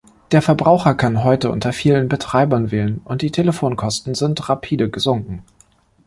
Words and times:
Der 0.31 0.41
Verbraucher 0.41 0.95
kann 0.95 1.23
heute 1.23 1.51
unter 1.51 1.73
vielen 1.73 2.09
Betreibern 2.09 2.71
wählen, 2.71 3.01
und 3.05 3.21
die 3.21 3.29
Telefonkosten 3.29 4.15
sind 4.15 4.49
rapide 4.49 4.89
gesunken. 4.89 5.43